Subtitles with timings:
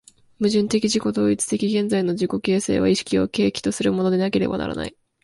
[0.39, 4.97] 矛盾的自己同一的現在の自己形成は意識を契機とするものでなければならない。